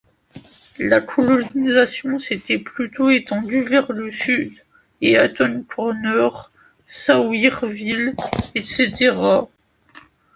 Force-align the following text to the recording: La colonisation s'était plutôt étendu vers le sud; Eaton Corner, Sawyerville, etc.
La 0.79 0.99
colonisation 0.99 2.17
s'était 2.17 2.57
plutôt 2.57 3.11
étendu 3.11 3.61
vers 3.61 3.91
le 3.91 4.09
sud; 4.09 4.51
Eaton 4.99 5.63
Corner, 5.69 6.51
Sawyerville, 6.87 8.15
etc. 8.55 9.15